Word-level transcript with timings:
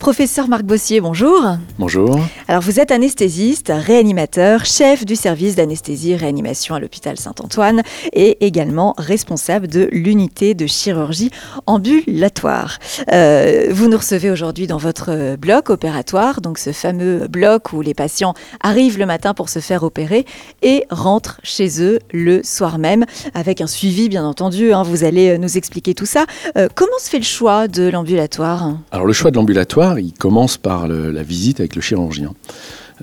Professeur 0.00 0.48
Marc 0.48 0.62
Bossier, 0.62 1.02
bonjour. 1.02 1.42
Bonjour. 1.78 2.18
Alors 2.48 2.62
vous 2.62 2.80
êtes 2.80 2.90
anesthésiste, 2.90 3.70
réanimateur, 3.70 4.64
chef 4.64 5.04
du 5.04 5.14
service 5.14 5.56
d'anesthésie 5.56 6.12
et 6.12 6.16
réanimation 6.16 6.74
à 6.74 6.80
l'hôpital 6.80 7.18
Saint-Antoine 7.18 7.82
et 8.14 8.42
également 8.46 8.94
responsable 8.96 9.68
de 9.68 9.90
l'unité 9.92 10.54
de 10.54 10.66
chirurgie 10.66 11.30
ambulatoire. 11.66 12.78
Euh, 13.12 13.66
vous 13.72 13.90
nous 13.90 13.98
recevez 13.98 14.30
aujourd'hui 14.30 14.66
dans 14.66 14.78
votre 14.78 15.36
bloc 15.36 15.68
opératoire, 15.68 16.40
donc 16.40 16.56
ce 16.56 16.72
fameux 16.72 17.28
bloc 17.28 17.74
où 17.74 17.82
les 17.82 17.92
patients 17.92 18.32
arrivent 18.62 18.98
le 18.98 19.04
matin 19.04 19.34
pour 19.34 19.50
se 19.50 19.58
faire 19.58 19.82
opérer 19.82 20.24
et 20.62 20.86
rentrent 20.88 21.40
chez 21.42 21.82
eux 21.82 21.98
le 22.10 22.42
soir 22.42 22.78
même 22.78 23.04
avec 23.34 23.60
un 23.60 23.66
suivi 23.66 24.08
bien 24.08 24.24
entendu. 24.24 24.72
Hein. 24.72 24.82
vous 24.82 25.04
allez 25.04 25.36
nous 25.36 25.58
expliquer 25.58 25.92
tout 25.92 26.06
ça. 26.06 26.24
Euh, 26.56 26.68
comment 26.74 26.98
se 26.98 27.10
fait 27.10 27.18
le 27.18 27.24
choix 27.24 27.68
de 27.68 27.90
l'ambulatoire? 27.90 28.78
Alors 28.92 29.06
le 29.06 29.12
choix 29.12 29.30
de 29.30 29.36
l'ambulatoire, 29.36 29.89
il 29.98 30.12
commence 30.12 30.56
par 30.56 30.88
la 30.88 31.22
visite 31.22 31.60
avec 31.60 31.74
le 31.74 31.80
chirurgien. 31.82 32.32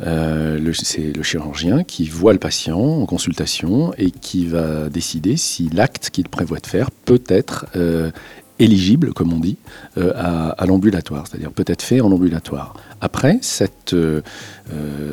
Euh, 0.05 0.73
c'est 0.73 1.13
le 1.13 1.23
chirurgien 1.23 1.83
qui 1.83 2.07
voit 2.07 2.33
le 2.33 2.39
patient 2.39 2.79
en 2.79 3.05
consultation 3.05 3.93
et 3.97 4.11
qui 4.11 4.45
va 4.45 4.89
décider 4.89 5.37
si 5.37 5.69
l'acte 5.69 6.09
qu'il 6.11 6.29
prévoit 6.29 6.59
de 6.59 6.67
faire 6.67 6.91
peut 6.91 7.23
être 7.27 7.65
euh, 7.75 8.11
éligible, 8.59 9.13
comme 9.13 9.33
on 9.33 9.39
dit, 9.39 9.57
euh, 9.97 10.13
à, 10.15 10.65
l'ambulatoire, 10.65 11.25
c'est-à-dire 11.27 11.51
peut 11.51 11.65
être 11.67 11.81
fait 11.81 12.01
en 12.01 12.11
ambulatoire. 12.11 12.75
Après, 13.01 13.37
cette, 13.41 13.95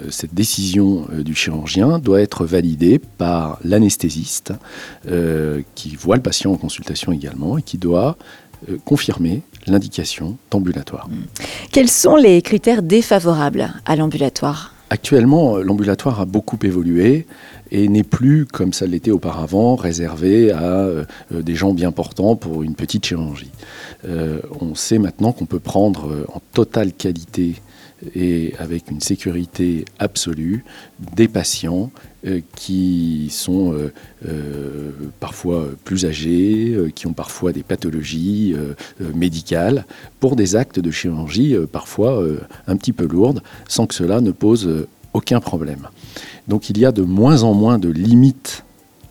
cette 0.09 0.35
décision 0.35 1.07
du 1.19 1.35
chirurgien 1.35 1.99
doit 1.99 2.23
être 2.23 2.47
validée 2.47 2.99
par 2.99 3.59
l'anesthésiste 3.63 4.55
qui 5.75 5.97
voit 5.97 6.17
le 6.17 6.23
patient 6.23 6.53
en 6.53 6.57
consultation 6.57 7.13
également 7.13 7.59
et 7.59 7.63
qui 7.63 7.77
doit 7.77 8.17
confirmer 8.87 9.43
l'indication 9.67 10.37
d'ambulatoire. 10.51 11.09
Quels 11.73 11.89
sont 11.89 12.17
les 12.17 12.43
critères 12.43 12.83
défavorables 12.83 13.73
à 13.87 13.97
l'ambulatoire? 13.97 14.75
Actuellement, 14.91 15.57
l'ambulatoire 15.57 16.21
a 16.21 16.25
beaucoup 16.25 16.59
évolué 16.63 17.27
et 17.71 17.89
n'est 17.89 18.05
plus, 18.05 18.47
comme 18.47 18.73
ça 18.73 18.87
l'était 18.87 19.11
auparavant, 19.11 19.75
réservé 19.75 20.53
à 20.53 20.63
euh, 20.63 21.05
des 21.31 21.55
gens 21.55 21.73
bien 21.73 21.91
portants 21.91 22.37
pour 22.37 22.63
une 22.63 22.75
petite 22.75 23.07
chirurgie. 23.07 23.51
Euh, 24.07 24.39
on 24.61 24.75
sait 24.75 24.99
maintenant 24.99 25.33
qu'on 25.33 25.47
peut 25.47 25.59
prendre 25.59 26.13
euh, 26.13 26.27
en 26.33 26.41
totale 26.53 26.93
qualité 26.93 27.55
et 28.15 28.55
avec 28.59 28.91
une 28.91 29.01
sécurité 29.01 29.85
absolue 29.99 30.65
des 31.15 31.29
patients 31.29 31.91
euh, 32.27 32.41
qui 32.57 33.29
sont 33.31 33.75
euh, 33.75 33.93
euh, 34.27 34.91
parfois 35.21 35.69
plus 35.85 36.07
âgés, 36.07 36.77
qui 36.95 37.07
ont 37.07 37.13
parfois 37.13 37.53
des 37.53 37.63
pathologies 37.63 38.55
médicales, 39.15 39.85
pour 40.21 40.37
des 40.37 40.57
actes 40.57 40.81
de 40.81 40.91
chirurgie 40.91 41.57
parfois 41.71 42.25
un 42.67 42.77
petit 42.77 42.93
peu 42.93 43.07
lourdes, 43.07 43.43
sans 43.69 43.87
que 43.87 43.95
cela 43.95 44.21
ne 44.21 44.31
pose 44.31 44.87
aucun 45.13 45.41
problème. 45.41 45.89
Donc 46.49 46.71
il 46.71 46.79
y 46.79 46.85
a 46.85 46.93
de 46.93 47.03
moins 47.03 47.43
en 47.43 47.55
moins 47.55 47.79
de 47.79 47.89
limites 47.89 48.65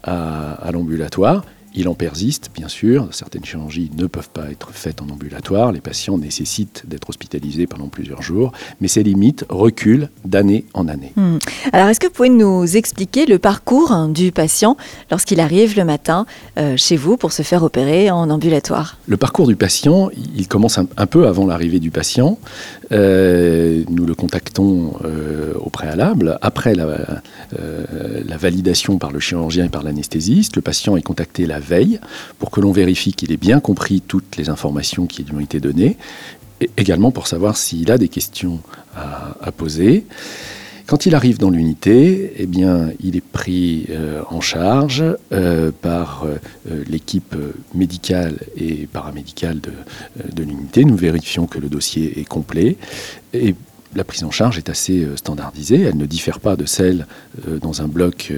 à 0.03 0.69
l'ambulatoire. 0.71 1.45
Il 1.75 1.87
en 1.87 1.95
persiste, 1.95 2.51
bien 2.53 2.67
sûr. 2.67 3.07
Certaines 3.11 3.43
chirurgies 3.43 3.89
ne 3.97 4.05
peuvent 4.05 4.29
pas 4.29 4.51
être 4.51 4.69
faites 4.71 5.01
en 5.01 5.09
ambulatoire. 5.09 5.71
Les 5.71 5.81
patients 5.81 6.19
nécessitent 6.19 6.83
d'être 6.87 7.09
hospitalisés 7.09 7.65
pendant 7.65 7.87
plusieurs 7.87 8.21
jours. 8.21 8.51
Mais 8.79 8.87
ces 8.87 9.01
limites 9.01 9.43
reculent 9.49 10.09
d'année 10.23 10.65
en 10.75 10.87
année. 10.87 11.13
Hmm. 11.15 11.37
Alors, 11.71 11.87
est-ce 11.87 11.99
que 11.99 12.05
vous 12.05 12.13
pouvez 12.13 12.29
nous 12.29 12.77
expliquer 12.77 13.25
le 13.25 13.39
parcours 13.39 14.07
du 14.09 14.31
patient 14.31 14.77
lorsqu'il 15.09 15.39
arrive 15.39 15.75
le 15.75 15.83
matin 15.83 16.27
euh, 16.59 16.77
chez 16.77 16.95
vous 16.95 17.17
pour 17.17 17.31
se 17.31 17.41
faire 17.41 17.63
opérer 17.63 18.11
en 18.11 18.29
ambulatoire? 18.29 18.97
Le 19.07 19.17
parcours 19.17 19.47
du 19.47 19.55
patient, 19.55 20.11
il 20.35 20.47
commence 20.47 20.77
un, 20.77 21.05
peu 21.07 21.27
avant 21.27 21.47
l'arrivée 21.47 21.79
du 21.79 21.89
patient. 21.89 22.37
Euh, 22.91 23.83
nous 23.89 24.05
le 24.05 24.13
contactons 24.13 24.93
euh, 25.03 25.53
au 25.55 25.71
préalable. 25.71 26.37
Après 26.41 26.75
la, 26.75 26.85
la 27.51 28.37
validation 28.37 28.99
par 28.99 29.11
le 29.11 29.19
chirurgien 29.19 29.65
et 29.65 29.69
par 29.69 29.81
l'anesthésiste, 29.81 30.55
le 30.55 30.61
patient 30.61 30.95
est 30.97 31.01
contacté 31.01 31.47
la 31.47 31.59
veille 31.63 31.99
pour 32.39 32.51
que 32.51 32.61
l'on 32.61 32.71
vérifie 32.71 33.13
qu'il 33.13 33.31
ait 33.31 33.37
bien 33.37 33.59
compris 33.59 34.01
toutes 34.01 34.37
les 34.37 34.49
informations 34.49 35.05
qui 35.07 35.23
lui 35.23 35.35
ont 35.35 35.39
été 35.39 35.59
données, 35.59 35.97
et 36.61 36.69
également 36.77 37.11
pour 37.11 37.27
savoir 37.27 37.57
s'il 37.57 37.91
a 37.91 37.97
des 37.97 38.09
questions 38.09 38.59
à, 38.95 39.51
poser. 39.51 40.05
Quand 40.85 41.05
il 41.05 41.15
arrive 41.15 41.39
dans 41.39 41.49
l'unité, 41.49 42.33
eh 42.37 42.45
bien, 42.45 42.91
il 43.01 43.15
est 43.15 43.23
pris 43.23 43.87
euh, 43.89 44.21
en 44.29 44.41
charge 44.41 45.03
euh, 45.31 45.71
par 45.71 46.25
euh, 46.25 46.83
l'équipe 46.87 47.35
médicale 47.73 48.37
et 48.57 48.87
paramédicale 48.91 49.61
de, 49.61 49.71
de 50.31 50.43
l'unité. 50.43 50.83
Nous 50.83 50.97
vérifions 50.97 51.47
que 51.47 51.57
le 51.57 51.69
dossier 51.69 52.19
est 52.19 52.25
complet. 52.25 52.75
Et 53.33 53.55
la 53.95 54.03
prise 54.03 54.23
en 54.23 54.31
charge 54.31 54.57
est 54.57 54.69
assez 54.69 55.07
standardisée. 55.15 55.81
Elle 55.81 55.97
ne 55.97 56.05
diffère 56.05 56.39
pas 56.39 56.55
de 56.55 56.65
celle 56.65 57.07
dans 57.61 57.81
un 57.81 57.87
bloc 57.87 58.31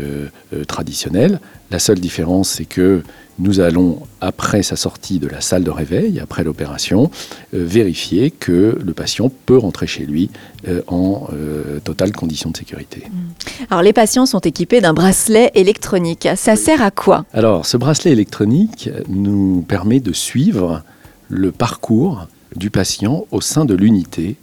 traditionnel. 0.68 1.40
La 1.72 1.80
seule 1.80 2.00
différence, 2.00 2.50
c'est 2.50 2.66
que 2.66 3.04
nous 3.38 3.60
allons, 3.60 4.00
après 4.22 4.64
sa 4.64 4.76
sortie 4.76 5.20
de 5.20 5.28
la 5.28 5.42
salle 5.42 5.64
de 5.64 5.70
réveil, 5.70 6.20
après 6.20 6.44
l'opération, 6.44 7.12
euh, 7.54 7.66
vérifier 7.66 8.32
que 8.32 8.80
le 8.82 8.94
patient 8.94 9.30
peut 9.46 9.58
rentrer 9.58 9.88
chez 9.88 10.06
lui 10.06 10.30
euh, 10.68 10.82
en 10.88 11.28
euh, 11.34 11.80
totale 11.80 12.14
condition 12.14 12.50
de 12.52 12.58
sécurité. 12.58 13.04
Mmh. 13.06 13.64
Alors 13.70 13.84
les 13.84 13.94
patients 13.94 14.26
sont 14.26 14.40
équipés 14.40 14.80
d'un 14.80 14.94
bracelet 14.94 15.52
électronique. 15.54 16.30
Ça 16.38 16.56
sert 16.56 16.82
à 16.82 16.92
quoi? 16.92 17.26
Alors 17.34 17.66
ce 17.66 17.76
bracelet 17.76 18.12
électronique 18.12 18.90
nous 19.10 19.66
permet 19.68 20.00
de 20.00 20.14
suivre 20.14 20.84
le 21.28 21.52
parcours 21.52 22.28
du 22.56 22.70
patient 22.70 23.26
au 23.32 23.42
sein 23.42 23.66
de 23.66 23.76
l'unité 23.76 24.36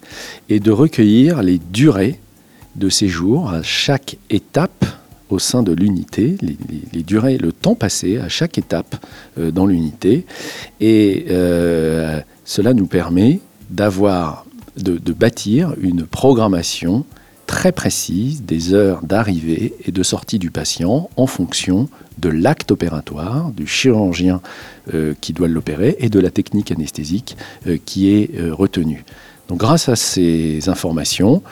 et 0.48 0.60
de 0.60 0.70
recueillir 0.70 1.42
les 1.42 1.58
durées 1.58 2.18
de 2.76 2.88
séjour 2.88 3.50
à 3.50 3.62
chaque 3.62 4.16
étape 4.30 4.84
au 5.32 5.38
sein 5.38 5.62
de 5.62 5.72
l'unité, 5.72 6.36
les, 6.42 7.02
durées, 7.02 7.38
le 7.38 7.52
temps 7.52 7.74
passé 7.74 8.18
à 8.18 8.28
chaque 8.28 8.58
étape 8.58 8.96
euh, 9.38 9.50
dans 9.50 9.66
l'unité. 9.66 10.26
Et 10.80 11.26
euh, 11.30 12.20
cela 12.44 12.74
nous 12.74 12.86
permet 12.86 13.40
de, 13.70 15.12
bâtir 15.12 15.74
une 15.80 16.04
programmation 16.04 17.04
très 17.52 17.70
précise 17.70 18.42
des 18.44 18.72
heures 18.72 19.02
d'arrivée 19.02 19.74
et 19.84 19.92
de 19.92 20.02
sortie 20.02 20.38
du 20.38 20.50
patient 20.50 21.10
en 21.16 21.26
fonction 21.26 21.88
de 22.18 22.30
l'acte 22.30 22.72
opératoire, 22.72 23.50
du 23.50 23.66
chirurgien 23.66 24.40
euh, 24.94 25.12
qui 25.20 25.34
doit 25.34 25.48
l'opérer 25.48 25.96
et 25.98 26.08
de 26.08 26.18
la 26.18 26.30
technique 26.30 26.72
anesthésique 26.72 27.36
qui 27.84 28.10
est 28.14 28.30
retenue. 28.50 29.04
Donc 29.52 29.58
grâce 29.58 29.90
à 29.90 29.96
ces 29.96 30.70
informations, 30.70 31.42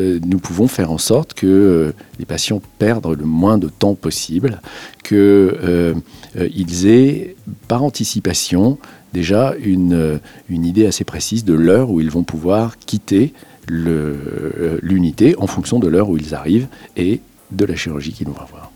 euh, 0.00 0.18
nous 0.26 0.38
pouvons 0.38 0.66
faire 0.66 0.90
en 0.90 0.98
sorte 0.98 1.34
que 1.34 1.46
euh, 1.46 1.92
les 2.18 2.24
patients 2.24 2.60
perdent 2.80 3.16
le 3.16 3.24
moins 3.24 3.58
de 3.58 3.68
temps 3.68 3.94
possible, 3.94 4.60
qu'ils 5.04 5.16
euh, 5.20 5.94
aient 6.36 7.36
par 7.68 7.84
anticipation 7.84 8.78
déjà 9.12 9.54
une 9.64 10.20
idée 10.50 10.86
assez 10.86 11.04
précise 11.04 11.44
de 11.44 11.54
l'heure 11.54 11.90
où 11.90 12.00
ils 12.00 12.10
vont 12.10 12.24
pouvoir 12.24 12.76
quitter 12.76 13.32
l'unité 13.68 15.34
en 15.38 15.46
fonction 15.46 15.78
de 15.78 15.88
l'heure 15.88 16.08
où 16.08 16.16
ils 16.16 16.34
arrivent 16.34 16.68
et 16.96 17.20
de 17.50 17.64
la 17.64 17.76
chirurgie 17.76 18.12
qu'ils 18.12 18.28
vont 18.28 18.40
avoir. 18.40 18.70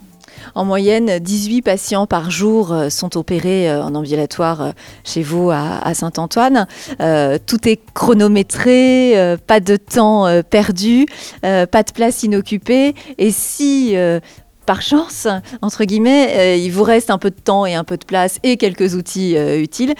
En 0.55 0.65
moyenne, 0.65 1.19
18 1.19 1.63
patients 1.63 2.07
par 2.07 2.31
jour 2.31 2.73
euh, 2.73 2.89
sont 2.89 3.17
opérés 3.17 3.71
euh, 3.71 3.83
en 3.83 3.95
ambulatoire 3.95 4.61
euh, 4.61 4.71
chez 5.05 5.23
vous 5.23 5.51
à, 5.51 5.95
Saint-Antoine. 5.95 6.67
tout 7.47 7.69
est 7.69 7.81
chronométré, 7.95 9.37
pas 9.47 9.61
de 9.61 9.77
temps 9.77 10.27
perdu, 10.49 11.07
pas 11.43 11.67
de 11.67 11.93
place 11.93 12.23
inoccupée. 12.23 12.95
Et 13.17 13.31
si 13.31 13.95
par 14.67 14.83
chance, 14.83 15.27
entre 15.63 15.85
guillemets, 15.85 16.61
il 16.61 16.71
vous 16.71 16.83
reste 16.83 17.11
un 17.11 17.19
peu 17.19 17.31
de 17.31 17.41
temps 17.41 17.67
et 17.67 17.75
un 17.75 17.85
peu 17.85 17.97
de 17.97 18.05
place 18.05 18.39
et 18.43 18.57
quelques 18.57 18.95
outils 18.95 19.35
utiles, 19.37 19.95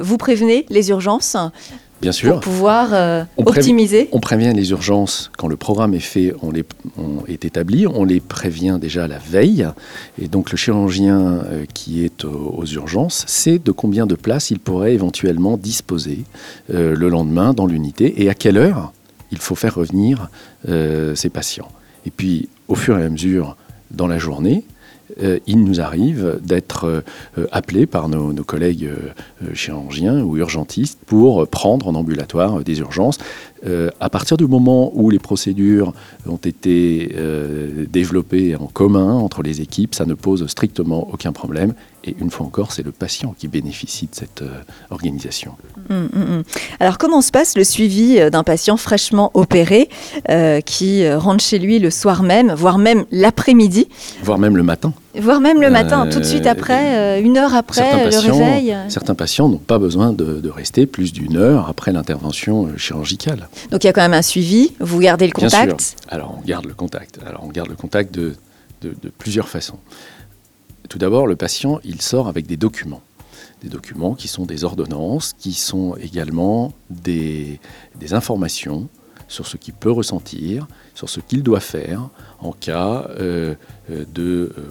vous 0.00 0.16
prévenez 0.16 0.66
les 0.70 0.90
urgences 0.90 1.36
Bien 2.00 2.12
sûr. 2.12 2.32
Pour 2.32 2.40
pouvoir 2.40 2.94
euh, 2.94 3.24
optimiser. 3.36 4.08
on 4.12 4.20
prévient 4.20 4.52
les 4.54 4.70
urgences 4.70 5.30
quand 5.36 5.48
le 5.48 5.56
programme 5.56 5.92
est 5.92 6.00
fait, 6.00 6.32
on, 6.40 6.50
les, 6.50 6.64
est 7.28 7.44
établi, 7.44 7.86
on 7.86 8.04
les 8.04 8.20
prévient 8.20 8.78
déjà 8.80 9.06
la 9.06 9.18
veille. 9.18 9.68
Et 10.20 10.28
donc 10.28 10.50
le 10.50 10.56
chirurgien 10.56 11.20
euh, 11.20 11.64
qui 11.74 12.04
est 12.04 12.24
aux, 12.24 12.64
urgences 12.64 13.24
sait 13.26 13.58
de 13.58 13.70
combien 13.70 14.06
de 14.06 14.14
places 14.14 14.50
il 14.50 14.60
pourrait 14.60 14.94
éventuellement 14.94 15.58
disposer 15.58 16.24
euh, 16.72 16.94
le 16.94 17.08
lendemain 17.08 17.52
dans 17.52 17.66
l'unité 17.66 18.22
et 18.22 18.30
à 18.30 18.34
quelle 18.34 18.56
heure 18.56 18.92
il 19.30 19.38
faut 19.38 19.54
faire 19.54 19.76
revenir 19.76 20.28
ces 20.66 21.30
patients. 21.30 21.68
Et 22.04 22.10
puis 22.10 22.48
au 22.66 22.74
fur 22.74 22.98
et 22.98 23.04
à 23.04 23.08
mesure 23.08 23.56
dans 23.92 24.08
la 24.08 24.18
journée, 24.18 24.64
il 25.46 25.64
nous 25.64 25.80
arrive 25.80 26.38
d'être 26.42 26.84
euh, 27.38 27.46
appelés 27.52 27.86
par 27.86 28.08
nos, 28.08 28.32
collègues 28.44 28.86
euh, 28.86 29.54
chirurgiens 29.54 30.22
ou 30.22 30.36
urgentistes 30.36 30.98
pour 31.06 31.46
prendre 31.48 31.88
en 31.88 31.94
ambulatoire 31.94 32.62
des 32.64 32.80
urgences. 32.80 33.18
à 34.00 34.08
partir 34.08 34.36
du 34.38 34.46
moment 34.46 34.90
où 34.94 35.10
les 35.10 35.18
procédures 35.18 35.92
ont 36.26 36.40
été 36.52 37.14
développées 37.90 38.56
en 38.56 38.66
commun 38.66 39.12
entre 39.12 39.42
les 39.42 39.60
équipes, 39.60 39.94
ça 39.94 40.06
ne 40.06 40.14
pose 40.14 40.46
strictement 40.46 41.08
aucun 41.12 41.32
problème 41.32 41.74
Et 42.04 42.16
une 42.18 42.30
fois 42.30 42.46
encore, 42.46 42.72
c'est 42.72 42.82
le 42.82 42.92
patient 42.92 43.34
qui 43.38 43.48
bénéficie 43.48 44.06
de 44.06 44.14
cette 44.14 44.42
organisation. 44.88 45.52
Hum, 45.90 46.08
hum, 46.14 46.22
hum. 46.30 46.42
Alors 46.80 46.96
comment 46.96 47.20
se 47.20 47.30
passe 47.30 47.54
le 47.58 47.64
suivi 47.64 48.18
d'un 48.30 48.44
patient 48.44 48.78
fraîchement 48.78 49.30
opéré 49.34 49.90
qui 50.64 51.12
rentre 51.12 51.44
chez 51.44 51.58
lui 51.58 51.78
le 51.78 51.90
soir 51.90 52.22
même, 52.22 52.52
voire 52.54 52.78
même 52.78 53.04
l'après-midi? 53.10 53.88
Voire 54.22 54.38
même 54.38 54.56
le 54.56 54.62
matin. 54.62 54.79
Voire 55.18 55.40
même 55.40 55.60
le 55.60 55.70
matin, 55.70 56.06
tout 56.06 56.20
de 56.20 56.24
suite 56.24 56.46
après, 56.46 57.20
une 57.20 57.36
heure 57.36 57.54
après 57.54 58.10
le 58.10 58.18
réveil. 58.18 58.76
Certains 58.88 59.14
patients 59.14 59.48
n'ont 59.48 59.58
pas 59.58 59.78
besoin 59.78 60.12
de, 60.12 60.48
rester 60.48 60.86
plus 60.86 61.12
d'une 61.12 61.36
heure 61.36 61.68
après 61.68 61.92
l'intervention 61.92 62.76
chirurgicale. 62.76 63.48
Donc 63.70 63.84
il 63.84 63.86
y 63.86 63.90
a 63.90 63.92
quand 63.92 64.02
même 64.02 64.14
un 64.14 64.22
suivi, 64.22 64.72
vous 64.80 64.98
gardez 64.98 65.26
le 65.26 65.32
contact? 65.32 65.96
Alors 66.08 66.36
on 66.38 66.44
garde 66.44 66.66
le 66.66 66.74
contact. 66.74 67.18
Alors 67.26 67.44
on 67.44 67.48
garde 67.48 67.68
le 67.68 67.76
contact 67.76 68.12
de, 68.14 68.34
de 68.82 69.08
plusieurs 69.16 69.48
façons. 69.48 69.78
Tout 70.88 70.98
d'abord, 70.98 71.28
le 71.28 71.36
patient, 71.36 71.78
il 71.84 72.02
sort 72.02 72.26
avec 72.28 72.46
des 72.46 72.56
documents 72.56 73.02
des 73.62 73.68
documents 73.68 74.14
qui 74.14 74.28
sont 74.28 74.46
des 74.46 74.64
ordonnances, 74.64 75.34
qui 75.38 75.52
sont 75.52 75.94
également 75.96 76.72
des, 76.88 77.60
des 77.98 78.14
informations 78.14 78.88
sur 79.30 79.46
ce 79.46 79.56
qu'il 79.56 79.72
peut 79.72 79.90
ressentir, 79.90 80.66
sur 80.94 81.08
ce 81.08 81.20
qu'il 81.20 81.42
doit 81.42 81.60
faire 81.60 82.10
en 82.40 82.52
cas 82.52 83.08
euh, 83.10 83.54
euh, 83.90 84.04
de... 84.12 84.52
Euh, 84.58 84.62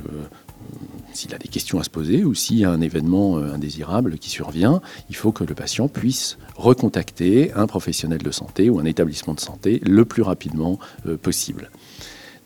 s'il 1.13 1.33
a 1.33 1.37
des 1.37 1.47
questions 1.47 1.79
à 1.79 1.83
se 1.83 1.89
poser 1.89 2.23
ou 2.25 2.35
s'il 2.35 2.59
y 2.59 2.65
a 2.65 2.69
un 2.69 2.81
événement 2.81 3.37
indésirable 3.37 4.19
qui 4.19 4.29
survient, 4.29 4.81
il 5.09 5.15
faut 5.15 5.31
que 5.31 5.43
le 5.43 5.55
patient 5.55 5.87
puisse 5.87 6.37
recontacter 6.55 7.51
un 7.53 7.65
professionnel 7.65 8.19
de 8.19 8.29
santé 8.29 8.69
ou 8.69 8.77
un 8.77 8.85
établissement 8.85 9.33
de 9.33 9.39
santé 9.39 9.81
le 9.83 10.05
plus 10.05 10.21
rapidement 10.21 10.77
possible. 11.23 11.71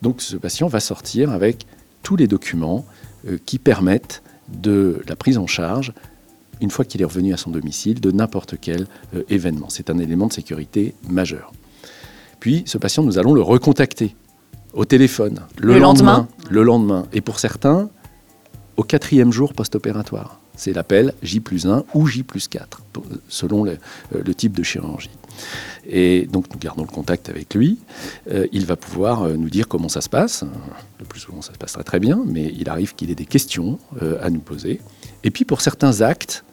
Donc 0.00 0.22
ce 0.22 0.36
patient 0.36 0.68
va 0.68 0.80
sortir 0.80 1.32
avec 1.32 1.66
tous 2.02 2.16
les 2.16 2.26
documents 2.26 2.86
qui 3.44 3.58
permettent 3.58 4.22
de 4.48 5.02
la 5.06 5.16
prise 5.16 5.36
en 5.36 5.46
charge 5.46 5.92
une 6.62 6.70
fois 6.70 6.86
qu'il 6.86 7.02
est 7.02 7.06
revenu 7.06 7.34
à 7.34 7.36
son 7.36 7.50
domicile 7.50 8.00
de 8.00 8.10
n'importe 8.10 8.54
quel 8.58 8.86
événement. 9.28 9.68
C'est 9.68 9.90
un 9.90 9.98
élément 9.98 10.28
de 10.28 10.32
sécurité 10.32 10.94
majeur. 11.06 11.52
Puis 12.44 12.62
ce 12.66 12.76
patient, 12.76 13.02
nous 13.02 13.16
allons 13.16 13.32
le 13.32 13.40
recontacter 13.40 14.14
au 14.74 14.84
téléphone 14.84 15.40
le, 15.56 15.78
lendemain. 15.78 16.28
Le 16.50 16.62
lendemain. 16.62 17.06
Et 17.14 17.22
pour 17.22 17.38
certains, 17.38 17.88
au 18.76 18.82
quatrième 18.82 19.32
jour 19.32 19.54
post-opératoire. 19.54 20.40
C'est 20.54 20.74
l'appel 20.74 21.14
J 21.22 21.40
plus 21.40 21.64
1 21.66 21.84
ou 21.94 22.06
J 22.06 22.22
plus 22.22 22.46
4, 22.48 22.82
selon 23.28 23.66
euh, 23.66 23.76
le, 24.12 24.34
type 24.34 24.52
de 24.52 24.62
chirurgie. 24.62 25.08
Et 25.88 26.28
donc 26.30 26.52
nous 26.52 26.58
gardons 26.58 26.82
le 26.82 26.88
contact 26.88 27.30
avec 27.30 27.54
lui. 27.54 27.78
Euh, 28.30 28.46
il 28.52 28.66
va 28.66 28.76
pouvoir 28.76 29.22
euh, 29.22 29.36
nous 29.36 29.48
dire 29.48 29.66
comment 29.66 29.88
ça 29.88 30.02
se 30.02 30.10
passe. 30.10 30.44
Le 30.98 31.06
plus 31.06 31.20
souvent, 31.20 31.40
ça 31.40 31.54
se 31.54 31.58
passera 31.58 31.82
très 31.82 31.98
bien, 31.98 32.22
mais 32.26 32.52
il 32.58 32.68
arrive 32.68 32.94
qu'il 32.94 33.10
ait 33.10 33.14
des 33.14 33.24
questions 33.24 33.78
à 34.20 34.28
nous 34.28 34.40
poser. 34.40 34.82
Et 35.22 35.30
puis 35.30 35.46
pour 35.46 35.62
certains 35.62 36.02
actes 36.02 36.44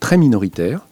très 0.00 0.18
minoritaires, 0.18 0.86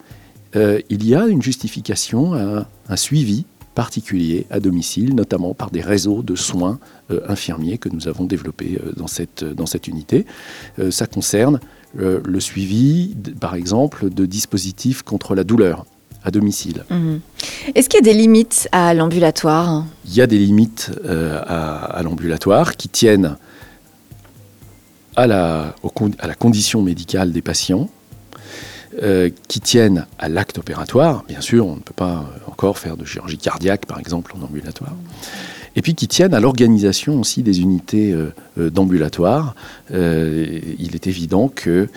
il 0.55 1.06
y 1.06 1.14
a 1.14 1.26
une 1.26 1.43
justification, 1.43 2.32
un 2.35 2.97
suivi 2.97 3.44
particuliers 3.75 4.47
à 4.51 4.61
domicile, 4.61 5.15
notamment 5.15 5.55
par 5.55 5.71
des 5.71 5.81
réseaux 5.81 6.23
de 6.23 6.35
soins 6.35 6.79
euh, 7.11 7.21
infirmiers 7.29 7.79
que 7.79 7.89
nous 7.89 8.09
avons 8.09 8.25
développés 8.25 8.81
euh, 8.85 8.93
dans, 8.97 9.07
cette, 9.07 9.45
dans 9.45 9.67
cette 9.67 9.89
unité. 9.89 10.27
Euh, 10.79 10.91
ça 10.91 11.07
concerne 11.07 11.61
le 11.93 12.39
suivi, 12.39 13.17
par 13.41 13.57
exemple, 13.57 14.11
de 14.11 14.25
dispositifs 14.25 15.03
contre 15.03 15.35
la 15.35 15.43
douleur 15.43 15.87
à 16.23 16.31
domicile. 16.31 16.85
Mhm. 16.89 17.19
Est-ce 17.75 17.89
qu'il 17.89 17.99
y 17.99 18.09
a 18.09 18.13
des 18.13 18.17
limites 18.17 18.69
à 18.71 18.95
l'ambulatoire? 18.95 19.85
Il 20.05 20.15
y 20.15 20.21
a 20.21 20.29
des 20.29 20.39
limites 20.39 20.93
à, 21.05 22.01
l'ambulatoire 22.05 22.77
qui 22.77 22.89
tiennent 22.89 23.37
à 25.17 25.27
la, 25.27 25.75
à 26.21 26.27
la 26.29 26.35
condition 26.35 26.81
médicale 26.81 27.33
des 27.33 27.43
patients, 27.43 27.91
euh, 29.02 29.31
qui 29.49 29.61
tiennent 29.61 30.06
à 30.19 30.29
l'acte 30.29 30.58
opératoire. 30.58 31.25
Bien 31.26 31.41
sûr, 31.41 31.67
on 31.67 31.76
ne 31.76 31.81
peut 31.81 31.94
pas 31.94 32.31
encore 32.47 32.76
faire 32.76 32.99
de 32.99 33.06
chirurgie 33.06 33.38
cardiaque, 33.38 33.87
par 33.87 33.99
exemple, 33.99 34.35
en 34.38 34.44
ambulatoire. 34.44 34.94
Et 35.75 35.81
puis 35.81 35.94
qui 35.94 36.06
tiennent 36.06 36.35
à 36.35 36.41
l'organisation 36.41 37.19
aussi 37.19 37.43
des 37.43 37.62
unités 37.62 38.12
euh, 38.12 38.35
euh, 38.58 38.69
d'ambulatoire. 38.69 39.55
il 39.91 40.91
est 40.94 41.06
évident 41.06 41.49
que 41.49 41.88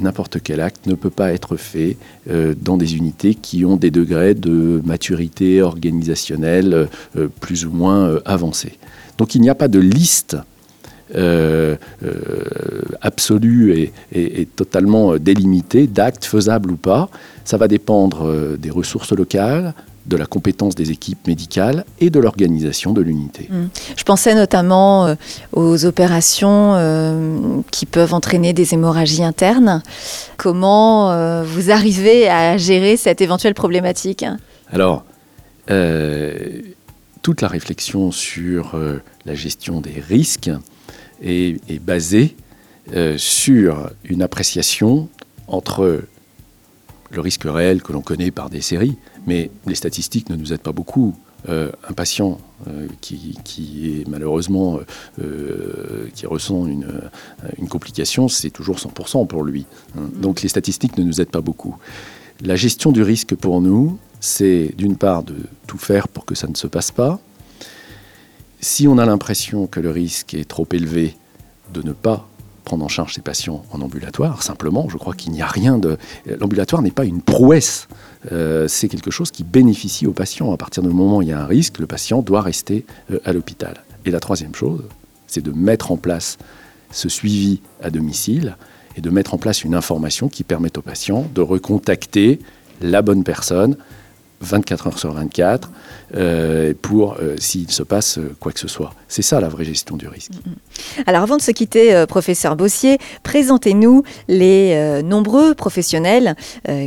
n'importe 0.00 0.38
quel 0.42 0.60
acte 0.62 0.86
ne 0.86 0.94
peut 0.94 1.10
pas 1.10 1.32
être 1.34 1.58
fait 1.58 1.98
dans 2.26 2.78
des 2.78 2.96
unités 2.96 3.34
qui 3.34 3.66
ont 3.66 3.76
des 3.76 3.90
degrés 3.90 4.32
de 4.32 4.80
maturité 4.86 5.60
organisationnelle 5.60 6.88
plus 7.40 7.66
ou 7.66 7.70
moins 7.70 8.20
avancés. 8.24 8.78
Donc 9.18 9.34
il 9.34 9.42
n'y 9.42 9.50
a 9.50 9.54
pas 9.54 9.68
de 9.68 9.78
liste 9.78 10.38
euh, 11.14 11.76
euh, 12.02 12.80
absolue 13.02 13.90
et, 14.12 14.48
totalement 14.56 15.16
délimitée 15.16 15.86
d'actes 15.86 16.24
faisables 16.24 16.70
ou 16.70 16.76
pas. 16.76 17.10
Ça 17.44 17.58
va 17.58 17.68
dépendre 17.68 18.24
euh, 18.24 18.56
des 18.56 18.70
ressources 18.70 19.12
locales, 19.12 19.74
de 20.06 20.16
la 20.16 20.24
compétence 20.24 20.74
des 20.74 20.90
équipes 20.90 21.26
médicales 21.26 21.84
et 22.00 22.08
de 22.08 22.18
l'organisation 22.20 22.94
de 22.94 23.02
l'unité. 23.02 23.48
Mmh. 23.50 23.64
Je 23.96 24.04
pensais 24.04 24.34
notamment 24.34 25.14
aux 25.52 25.84
opérations 25.86 27.64
qui 27.70 27.86
peuvent 27.86 28.12
entraîner 28.12 28.52
des 28.52 28.74
hémorragies 28.74 29.24
internes. 29.24 29.82
Comment 30.36 31.42
vous 31.42 31.70
arrivez 31.70 32.28
à 32.28 32.58
gérer 32.58 32.98
cette 32.98 33.22
éventuelle 33.22 33.54
problématique? 33.54 34.26
Alors, 34.70 35.06
toute 37.22 37.40
la 37.40 37.48
réflexion 37.48 38.12
sur 38.12 38.76
la 39.24 39.34
gestion 39.34 39.80
des 39.80 40.02
risques 40.06 40.50
est, 41.22 41.82
basé 41.82 42.36
euh, 42.92 43.16
sur 43.18 43.90
une 44.04 44.22
appréciation 44.22 45.08
entre 45.46 46.02
le 47.10 47.20
risque 47.20 47.44
réel 47.44 47.82
que 47.82 47.92
l'on 47.92 48.02
connaît 48.02 48.30
par 48.30 48.50
des 48.50 48.60
séries, 48.60 48.96
mais 49.26 49.50
les 49.66 49.74
statistiques 49.74 50.30
ne 50.30 50.36
nous 50.36 50.52
aident 50.52 50.60
pas 50.60 50.72
beaucoup. 50.72 51.14
Euh, 51.48 51.70
un 51.86 51.92
patient 51.92 52.40
euh, 52.68 52.86
qui, 53.02 54.00
est 54.00 54.08
malheureusement 54.08 54.78
qui 56.14 56.26
ressent 56.26 56.66
une, 56.66 57.02
une 57.58 57.68
complication, 57.68 58.28
c'est 58.28 58.50
toujours 58.50 58.76
100% 58.76 59.26
pour 59.26 59.44
lui. 59.44 59.66
Hein. 59.96 60.08
Donc 60.16 60.42
les 60.42 60.48
statistiques 60.48 60.96
ne 60.96 61.04
nous 61.04 61.20
aident 61.20 61.30
pas 61.30 61.42
beaucoup. 61.42 61.76
La 62.40 62.56
gestion 62.56 62.92
du 62.92 63.02
risque 63.02 63.34
pour 63.34 63.60
nous, 63.60 63.98
c'est 64.20 64.74
d'une 64.76 64.96
part 64.96 65.22
de 65.22 65.36
tout 65.66 65.78
faire 65.78 66.08
pour 66.08 66.24
que 66.24 66.34
ça 66.34 66.48
ne 66.48 66.56
se 66.56 66.66
passe 66.66 66.90
pas, 66.90 67.20
si 68.64 68.88
on 68.88 68.96
a 68.96 69.04
l'impression 69.04 69.66
que 69.66 69.78
le 69.78 69.90
risque 69.90 70.32
est 70.34 70.48
trop 70.48 70.66
élevé, 70.72 71.14
de 71.72 71.82
ne 71.82 71.92
pas 71.92 72.26
prendre 72.64 72.82
en 72.82 72.88
charge 72.88 73.12
ces 73.14 73.20
patients 73.20 73.62
en 73.70 73.82
ambulatoire, 73.82 74.42
simplement, 74.42 74.88
je 74.88 74.96
crois 74.96 75.12
qu'il 75.12 75.32
n'y 75.32 75.42
a 75.42 75.46
rien 75.46 75.76
de... 75.76 75.98
L'ambulatoire 76.40 76.80
n'est 76.80 76.90
pas 76.90 77.04
une 77.04 77.20
prouesse, 77.20 77.88
euh, 78.32 78.66
c'est 78.66 78.88
quelque 78.88 79.10
chose 79.10 79.30
qui 79.30 79.44
bénéficie 79.44 80.06
aux 80.06 80.12
patients. 80.12 80.50
À 80.50 80.56
partir 80.56 80.82
du 80.82 80.88
moment 80.88 81.18
où 81.18 81.22
il 81.22 81.28
y 81.28 81.32
a 81.32 81.40
un 81.40 81.46
risque, 81.46 81.78
le 81.78 81.86
patient 81.86 82.22
doit 82.22 82.40
rester 82.40 82.86
euh, 83.10 83.20
à 83.26 83.34
l'hôpital. 83.34 83.84
Et 84.06 84.10
la 84.10 84.18
troisième 84.18 84.54
chose, 84.54 84.82
c'est 85.26 85.42
de 85.42 85.52
mettre 85.52 85.92
en 85.92 85.98
place 85.98 86.38
ce 86.90 87.10
suivi 87.10 87.60
à 87.82 87.90
domicile 87.90 88.56
et 88.96 89.02
de 89.02 89.10
mettre 89.10 89.34
en 89.34 89.38
place 89.38 89.62
une 89.62 89.74
information 89.74 90.28
qui 90.28 90.42
permette 90.42 90.78
aux 90.78 90.82
patients 90.82 91.28
de 91.34 91.42
recontacter 91.42 92.40
la 92.80 93.02
bonne 93.02 93.24
personne 93.24 93.76
24 94.40 94.86
heures 94.86 94.98
sur 94.98 95.12
24 95.12 95.70
euh, 96.16 96.74
pour 96.80 97.14
euh, 97.14 97.34
s'il 97.38 97.70
se 97.70 97.82
passe 97.82 98.18
euh, 98.18 98.36
quoi 98.38 98.52
que 98.52 98.60
ce 98.60 98.68
soit. 98.68 98.92
C'est 99.08 99.22
ça 99.22 99.40
la 99.40 99.48
vraie 99.48 99.64
gestion 99.64 99.96
du 99.96 100.06
risque. 100.06 100.30
Mm, 100.32 100.50
mm. 100.50 101.04
Alors 101.06 101.22
avant 101.22 101.36
de 101.36 101.42
se 101.42 101.50
quitter, 101.50 102.04
professeur 102.06 102.54
Bossier, 102.54 102.98
présentez-nous 103.22 104.02
les 104.28 105.02
nombreux 105.02 105.54
professionnels 105.54 106.34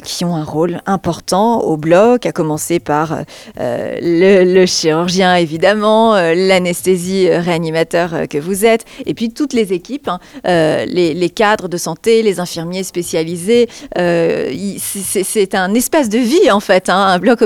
qui 0.04 0.26
ont 0.26 0.36
un 0.36 0.44
rôle 0.44 0.82
important 0.86 1.62
au 1.62 1.78
bloc, 1.78 2.26
à 2.26 2.32
commencer 2.32 2.80
par 2.80 3.20
le, 3.58 4.66
chirurgien 4.66 5.36
évidemment, 5.36 6.14
l'anesthésie 6.16 7.30
réanimateur 7.30 8.28
que 8.30 8.38
vous 8.38 8.66
êtes, 8.66 8.86
et 9.06 9.14
puis 9.14 9.32
toutes 9.32 9.54
les 9.54 9.74
équipes, 9.74 10.10
hein, 10.10 10.20
les, 10.44 11.32
cadres 11.34 11.68
de 11.68 11.78
santé, 11.78 12.24
les 12.24 12.40
infirmiers 12.40 12.84
spécialisés. 12.84 13.68
c'est 13.96 15.56
un 15.56 15.74
espace 15.74 16.10
de 16.10 16.20
vie 16.20 16.52
en 16.52 16.60
fait, 16.60 16.90
hein, 16.90 16.98
un 16.98 17.20
bloc 17.20 17.37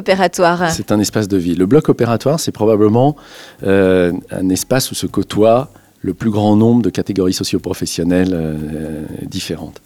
C'est 0.71 0.91
un 0.91 0.99
espace 0.99 1.27
de 1.27 1.37
vie. 1.37 1.55
Le 1.55 1.65
bloc 1.65 1.89
opératoire, 1.89 2.39
c'est 2.39 2.51
probablement 2.51 3.15
euh, 3.63 4.13
un 4.31 4.49
espace 4.49 4.91
où 4.91 4.95
se 4.95 5.07
côtoient 5.07 5.69
le 6.01 6.13
plus 6.13 6.31
grand 6.31 6.55
nombre 6.55 6.81
de 6.81 6.89
catégories 6.89 7.33
socioprofessionnelles 7.33 8.33
euh, 8.33 9.03
différentes. 9.23 9.81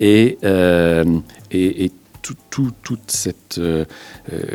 Et, 0.00 0.38
euh, 0.44 1.04
et, 1.50 1.90
cette, 3.06 3.60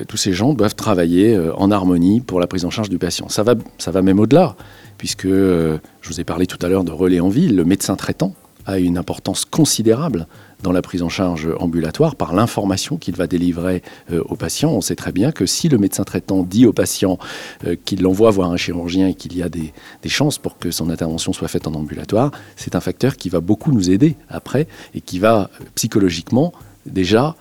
tous 0.08 0.18
ces 0.18 0.34
gens 0.34 0.54
doivent 0.54 0.76
travailler 0.76 1.40
en 1.56 1.72
harmonie 1.72 2.20
pour 2.20 2.42
la 2.42 2.48
prise 2.48 2.66
en 2.66 2.70
charge 2.70 2.90
du 2.90 2.98
patient. 2.98 3.30
Ça 3.30 3.44
va, 3.44 3.56
ça 3.78 3.92
va 3.92 4.02
même 4.02 4.20
au-delà, 4.20 4.58
puisque 4.98 5.28
je 5.28 5.80
vous 6.04 6.20
ai 6.20 6.26
parlé 6.26 6.48
tout 6.48 6.58
à 6.62 6.68
l'heure 6.68 6.84
de 6.84 6.92
relais 6.92 7.22
en 7.22 7.30
ville. 7.30 7.56
Le 7.56 7.64
médecin 7.64 7.96
traitant 7.96 8.34
a 8.66 8.78
une 8.78 8.98
importance 8.98 9.46
considérable 9.46 10.28
dans 10.64 10.72
la 10.72 10.82
prise 10.82 11.02
en 11.02 11.10
charge 11.10 11.48
ambulatoire 11.60 12.16
par 12.16 12.34
l'information 12.34 12.98
qu'il 12.98 13.16
va 13.16 13.28
délivrer 13.28 13.82
euh, 14.12 14.22
au 14.26 14.36
patient. 14.36 14.72
On 14.72 14.82
sait 14.82 14.96
très 14.96 15.12
bien 15.12 15.32
que 15.32 15.46
si 15.46 15.70
le 15.70 15.78
médecin 15.78 16.04
traitant 16.04 16.44
dit 16.44 16.66
au 16.66 16.74
patient 16.74 17.18
euh, 17.66 17.76
qu'il 17.86 18.02
l'envoie 18.02 18.32
voir 18.32 18.52
un 18.52 18.58
chirurgien 18.58 19.08
et 19.08 19.14
qu'il 19.14 19.36
y 19.36 19.44
a 19.44 19.50
des, 19.50 19.74
des, 20.02 20.10
chances 20.10 20.38
pour 20.38 20.58
que 20.58 20.72
son 20.72 20.90
intervention 20.90 21.34
soit 21.34 21.48
faite 21.48 21.68
en 21.68 21.74
ambulatoire, 21.74 22.32
c'est 22.56 22.76
un 22.76 22.82
facteur 22.82 23.16
qui 23.18 23.30
va 23.30 23.40
beaucoup 23.40 23.72
nous 23.72 23.90
aider 23.90 24.16
après 24.30 24.68
et 24.94 25.02
qui 25.02 25.20
va 25.20 25.50
psychologiquement 25.76 26.54
déjà 26.86 27.36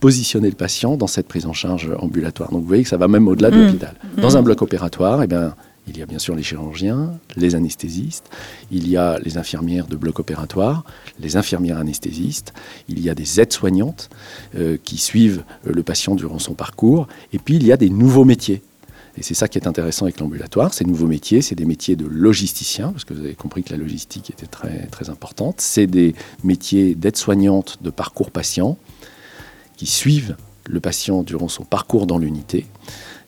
positionner 0.00 0.48
le 0.48 0.54
patient 0.54 0.96
dans 0.96 1.06
cette 1.06 1.26
prise 1.26 1.46
en 1.46 1.52
charge 1.52 1.90
ambulatoire. 1.98 2.50
Donc 2.50 2.62
vous 2.62 2.68
voyez 2.68 2.84
que 2.84 2.88
ça 2.88 2.96
va 2.96 3.08
même 3.08 3.26
au-delà 3.26 3.50
de 3.50 3.56
mmh. 3.56 3.66
l'hôpital. 3.66 3.94
Dans 4.16 4.36
un 4.36 4.42
bloc 4.42 4.62
opératoire, 4.62 5.22
eh 5.22 5.26
bien, 5.26 5.54
il 5.88 5.98
y 5.98 6.02
a 6.02 6.06
bien 6.06 6.18
sûr 6.18 6.34
les 6.34 6.42
chirurgiens, 6.42 7.18
les 7.36 7.54
anesthésistes, 7.54 8.30
il 8.70 8.88
y 8.88 8.96
a 8.96 9.18
les 9.18 9.38
infirmières 9.38 9.86
de 9.86 9.96
bloc 9.96 10.18
opératoire, 10.18 10.84
les 11.20 11.36
infirmières 11.36 11.78
anesthésistes, 11.78 12.52
il 12.88 13.00
y 13.00 13.10
a 13.10 13.14
des 13.14 13.40
aides-soignantes 13.40 14.10
euh, 14.56 14.76
qui 14.82 14.98
suivent 14.98 15.44
euh, 15.66 15.72
le 15.72 15.82
patient 15.82 16.14
durant 16.14 16.38
son 16.38 16.54
parcours, 16.54 17.08
et 17.32 17.38
puis 17.38 17.56
il 17.56 17.66
y 17.66 17.72
a 17.72 17.76
des 17.76 17.90
nouveaux 17.90 18.24
métiers. 18.24 18.62
Et 19.16 19.22
c'est 19.22 19.34
ça 19.34 19.48
qui 19.48 19.58
est 19.58 19.66
intéressant 19.66 20.04
avec 20.04 20.20
l'ambulatoire. 20.20 20.72
Ces 20.72 20.84
nouveaux 20.84 21.08
métiers, 21.08 21.42
c'est 21.42 21.56
des 21.56 21.64
métiers 21.64 21.96
de 21.96 22.06
logisticien, 22.06 22.92
parce 22.92 23.04
que 23.04 23.14
vous 23.14 23.20
avez 23.20 23.34
compris 23.34 23.64
que 23.64 23.72
la 23.72 23.76
logistique 23.76 24.30
était 24.30 24.46
très, 24.46 24.86
très 24.86 25.10
importante. 25.10 25.60
C'est 25.60 25.88
des 25.88 26.14
métiers 26.44 26.94
d'aide-soignante 26.94 27.78
de 27.82 27.90
parcours 27.90 28.30
patient 28.30 28.78
qui 29.76 29.86
suivent 29.86 30.36
le 30.68 30.78
patient 30.78 31.24
durant 31.24 31.48
son 31.48 31.64
parcours 31.64 32.06
dans 32.06 32.18
l'unité 32.18 32.66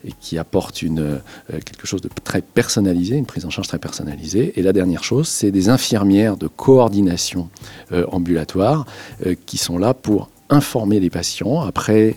et 0.04 0.12
qui 0.20 0.38
apportent 0.38 0.82
une, 0.82 1.00
euh, 1.00 1.18
quelque 1.48 1.86
chose 1.86 2.00
de 2.00 2.10
très 2.24 2.42
personnalisé, 2.42 3.16
une 3.16 3.26
prise 3.26 3.44
en 3.44 3.50
charge 3.50 3.68
très 3.68 3.78
personnalisée. 3.78 4.52
Et 4.58 4.62
la 4.62 4.72
dernière 4.72 5.04
chose, 5.04 5.28
c'est 5.28 5.50
des 5.50 5.68
infirmières 5.68 6.36
de 6.36 6.46
coordination 6.48 7.48
euh, 7.92 8.06
ambulatoire 8.10 8.86
euh, 9.26 9.34
qui 9.46 9.58
sont 9.58 9.78
là 9.78 9.94
pour 9.94 10.30
informer 10.48 11.00
les 11.00 11.10
patients 11.10 11.60
après 11.60 12.16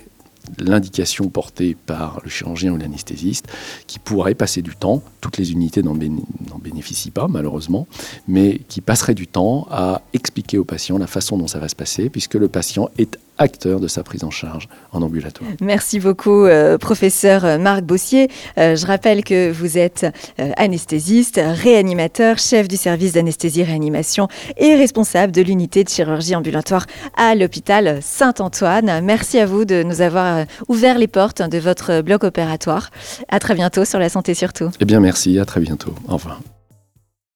l'indication 0.60 1.30
portée 1.30 1.76
par 1.86 2.20
le 2.24 2.30
chirurgien 2.30 2.74
ou 2.74 2.78
l'anesthésiste, 2.78 3.48
qui 3.88 4.00
pourrait 4.00 4.36
passer 4.36 4.62
du 4.62 4.76
temps, 4.76 5.02
toutes 5.22 5.38
les 5.38 5.52
unités 5.52 5.82
n'en 5.82 5.96
bénéficient 5.96 7.12
pas 7.12 7.28
malheureusement, 7.30 7.88
mais 8.28 8.60
qui 8.68 8.82
passerait 8.82 9.14
du 9.14 9.28
temps 9.28 9.68
à 9.72 10.02
expliquer 10.14 10.58
au 10.58 10.66
patient 10.66 10.98
la 10.98 11.08
façon 11.08 11.38
dont 11.38 11.48
ça 11.48 11.60
va 11.60 11.70
se 11.70 11.76
passer, 11.76 12.10
puisque 12.10 12.36
le 12.36 12.50
patient 12.50 12.90
est 12.98 13.18
acteur 13.38 13.80
de 13.80 13.88
sa 13.88 14.04
prise 14.04 14.24
en 14.24 14.32
charge 14.32 14.68
en 14.92 15.02
ambulatoire. 15.02 15.50
Merci 15.62 16.00
beaucoup, 16.00 16.46
euh, 16.46 16.78
professeur 16.78 17.60
Marc 17.60 17.84
Bossier. 17.84 18.30
Euh, 18.58 18.76
je 18.76 18.86
rappelle 18.86 19.24
que 19.24 19.52
vous 19.52 19.78
êtes 19.78 20.06
euh, 20.40 20.52
anesthésiste, 20.58 21.40
réanimateur, 21.44 22.38
chef 22.38 22.68
du 22.68 22.78
service 22.78 23.14
d'anesthésie-réanimation 23.14 24.28
et 24.58 24.76
responsable 24.76 25.32
de 25.32 25.42
l'unité 25.42 25.84
de 25.84 25.90
chirurgie 25.90 26.36
ambulatoire 26.36 26.86
à 27.16 27.36
l'hôpital 27.36 28.00
Saint-Antoine. 28.02 29.02
Merci 29.04 29.40
à 29.40 29.46
vous 29.46 29.66
de 29.66 29.84
nous 29.84 30.02
avoir 30.02 30.46
ouvert 30.68 30.98
les 30.98 31.08
portes 31.08 31.42
de 31.42 31.58
votre 31.58 32.02
bloc 32.02 32.24
opératoire. 32.24 32.90
À 33.30 33.40
très 33.40 33.56
bientôt 33.56 33.86
sur 33.86 34.00
La 34.00 34.10
Santé 34.10 34.34
Surtout. 34.34 34.70
Eh 34.80 34.86
bien, 34.86 35.00
merci. 35.00 35.40
À 35.40 35.46
très 35.46 35.60
bientôt. 35.60 35.94
Au 36.08 36.14
revoir. 36.14 36.40